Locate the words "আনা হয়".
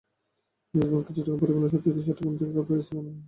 2.99-3.17